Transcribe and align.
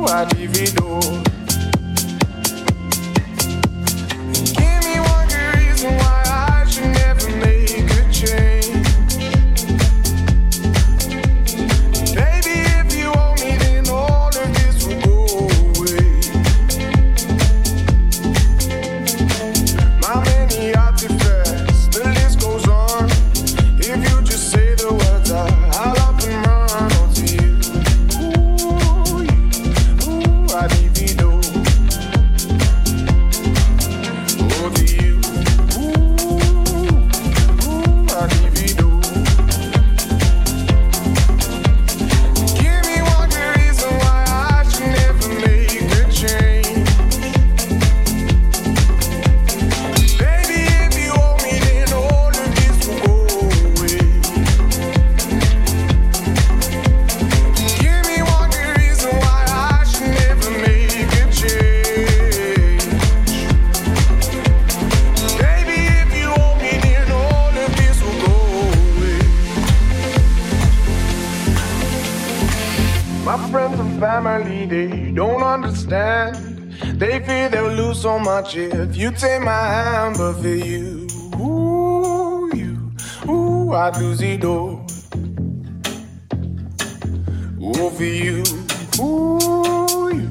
o 0.00 0.06
adivinhou. 0.08 1.29
understand. 75.64 76.36
They 76.98 77.20
fear 77.20 77.48
they'll 77.50 77.68
lose 77.68 78.00
so 78.00 78.18
much 78.18 78.56
if 78.56 78.96
you 78.96 79.10
take 79.10 79.42
my 79.42 79.66
hand, 79.66 80.16
but 80.16 80.34
for 80.40 80.48
you, 80.48 81.06
ooh, 81.38 82.50
you, 82.54 82.92
ooh, 83.30 83.72
I'd 83.72 83.96
lose 83.98 84.22
it 84.22 84.44
all. 84.44 84.86
Ooh, 87.62 87.90
for 87.90 88.04
you, 88.04 88.42
ooh, 88.98 90.10
you, 90.12 90.30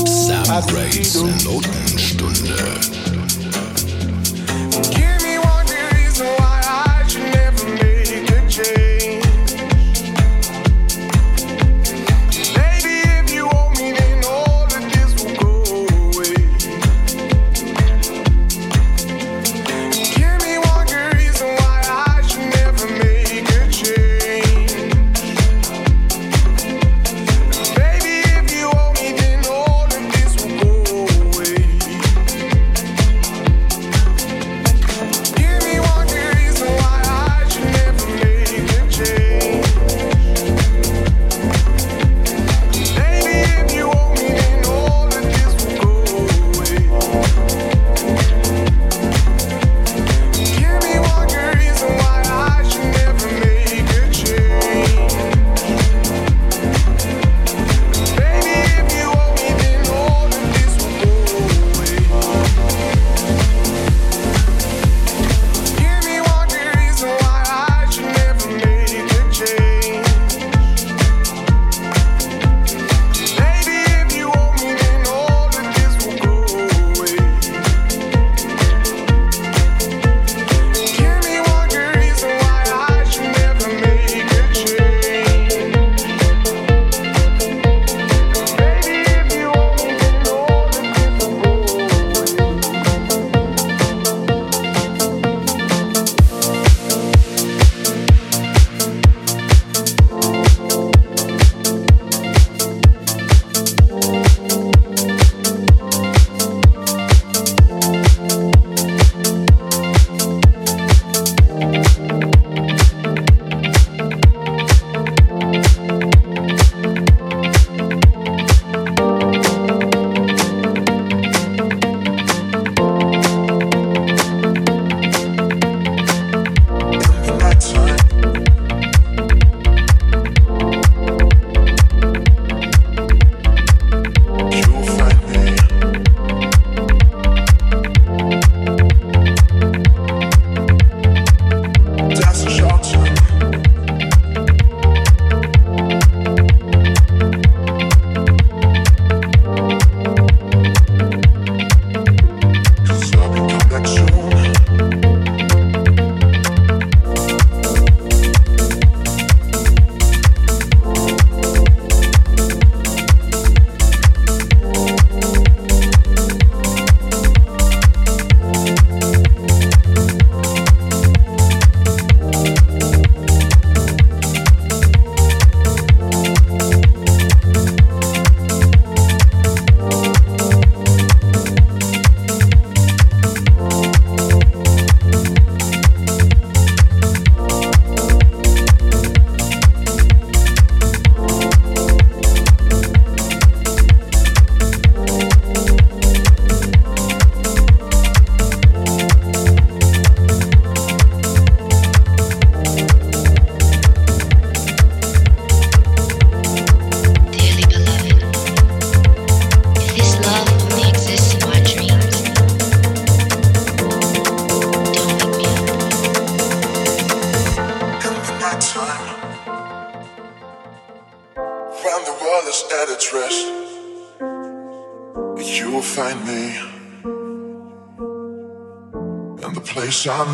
ooh, 0.00 0.32
I'd 0.50 0.72
lose 0.72 1.14
it 1.14 1.46
all. 1.46 2.93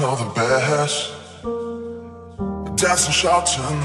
Know 0.00 0.16
the 0.16 0.33
best. 0.35 1.12
Dancing, 2.76 3.12
shouting, 3.12 3.80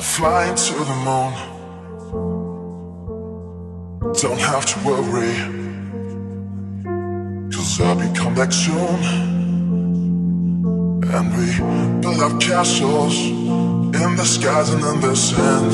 flying 0.00 0.54
to 0.54 0.74
the 0.90 0.96
moon. 1.06 1.32
Don't 4.22 4.40
have 4.40 4.64
to 4.66 4.76
worry, 4.86 5.34
cause 7.52 7.80
I'll 7.80 7.96
be 7.96 8.08
come 8.16 8.34
back 8.36 8.52
soon. 8.52 9.00
And 11.14 11.26
we 11.36 11.46
build 12.00 12.20
up 12.20 12.40
castles 12.40 13.16
in 13.18 14.10
the 14.16 14.24
skies 14.24 14.70
and 14.70 14.84
in 14.84 15.00
the 15.00 15.16
sand. 15.16 15.70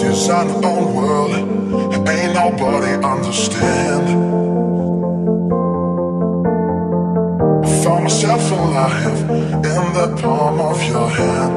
Design 0.00 0.48
our 0.50 0.64
own 0.64 0.94
world, 0.96 1.32
ain't 2.08 2.34
nobody 2.34 2.92
understand. 3.06 4.43
Myself 8.04 8.50
alive 8.50 9.20
in 9.30 9.82
the 9.94 10.14
palm 10.20 10.60
of 10.60 10.78
your 10.84 11.08
hand. 11.08 11.54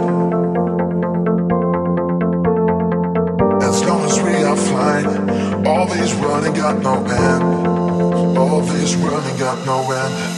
As 3.61 3.83
long 3.83 4.01
as 4.05 4.17
we 4.21 4.33
are 4.43 4.55
flying, 4.55 5.67
all 5.67 5.87
these 5.87 6.13
running 6.13 6.53
got 6.53 6.81
no 6.81 7.03
end. 7.03 8.37
All 8.37 8.61
these 8.61 8.95
running 8.95 9.37
got 9.37 9.65
no 9.65 9.91
end. 9.91 10.36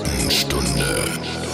Schattenstunde. 0.00 1.49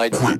Notenstunde. 0.00 0.39